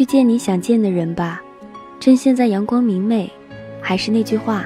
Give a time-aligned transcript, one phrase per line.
[0.00, 1.42] 去见你想见的人吧，
[2.00, 3.30] 趁现在阳光明媚。
[3.82, 4.64] 还是那句话，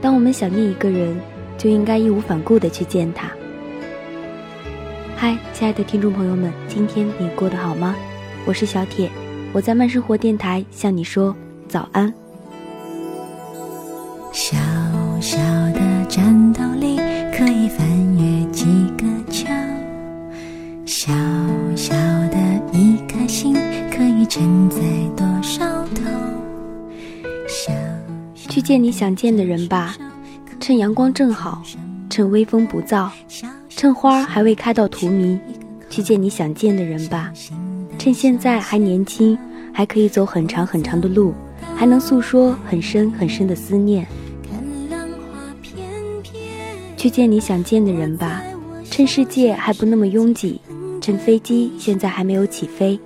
[0.00, 1.14] 当我们想念一个人，
[1.58, 3.30] 就应该义无反顾地去见他。
[5.14, 7.94] 嗨，亲爱的听众朋友们，今天你过得好吗？
[8.46, 9.10] 我是小铁，
[9.52, 11.36] 我在慢生活电台向你说
[11.68, 12.10] 早安。
[14.32, 14.56] 小
[15.20, 15.36] 小
[15.74, 16.96] 的战斗力
[17.36, 18.64] 可以翻越几
[18.96, 19.54] 个墙，
[20.86, 21.12] 小
[21.76, 21.94] 小
[28.56, 29.94] 去见你想见的人吧，
[30.58, 31.62] 趁阳光正好，
[32.08, 33.10] 趁微风不燥，
[33.68, 35.38] 趁花还未开到荼蘼，
[35.90, 37.30] 去见你想见的人吧。
[37.98, 39.36] 趁现在还年轻，
[39.74, 41.34] 还可以走很长很长的路，
[41.74, 44.06] 还能诉说很深很深的思念。
[46.96, 48.42] 去见你想见的人吧，
[48.90, 50.58] 趁世界还不那么拥挤，
[51.02, 52.98] 趁飞机现在还没有起飞。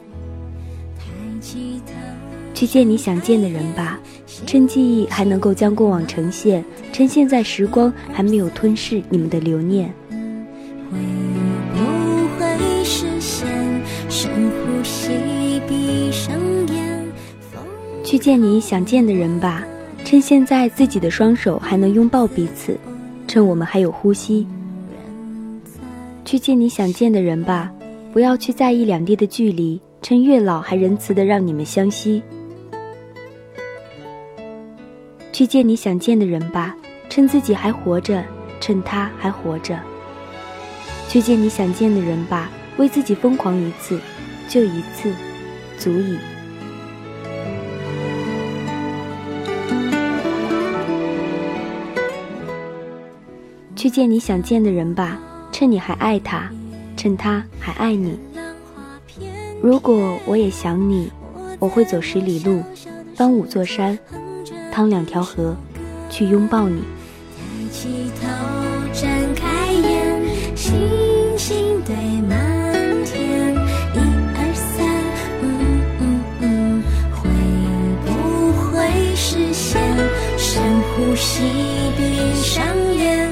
[2.55, 3.99] 去见你想见的人吧。
[4.47, 9.93] 趁记忆还能够将过往呈现，趁现在时光还没有吞噬你们的留念。
[10.91, 10.99] 会
[11.75, 13.47] 不会实现？
[14.09, 16.35] 深呼吸，闭上
[16.69, 17.07] 眼。
[18.05, 19.65] 去见你想见的人吧，
[20.05, 22.77] 趁现在自己的双手还能拥抱彼此，
[23.29, 24.47] 趁我们还有呼吸。
[26.25, 27.71] 去见你想见的人吧，
[28.13, 32.23] 不要去在意两地的距离，趁月老还仁慈的让你们相惜。
[35.41, 36.77] 去见你想见的人吧，
[37.09, 38.23] 趁自己还活着，
[38.61, 39.81] 趁他还活着。
[41.09, 43.99] 去见你想见的人吧，为自己疯狂一次，
[44.47, 45.11] 就一次，
[45.79, 46.19] 足矣。
[53.75, 55.19] 去见你想见的人吧，
[55.51, 56.51] 趁你还爱他，
[56.99, 58.19] 趁他还爱你。
[59.63, 61.11] 如果我也想你，
[61.59, 62.63] 我会走十里路，
[63.15, 63.99] 翻五座山。
[64.71, 65.57] 趟两条河
[66.09, 66.83] 去拥抱你。
[67.37, 68.27] 抬起头
[68.93, 70.73] 睁开眼星
[71.37, 71.95] 星堆
[72.29, 73.55] 满天。
[73.95, 74.87] 一二三
[75.43, 75.45] 嗯
[76.01, 76.03] 嗯
[76.41, 76.83] 嗯
[77.13, 77.29] 会
[78.07, 78.09] 不
[78.53, 79.81] 会实现
[80.39, 81.43] 深呼吸
[81.97, 82.65] 闭上
[82.95, 83.30] 眼。